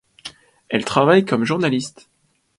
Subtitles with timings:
[0.69, 2.09] Elle travaille comme journaliste.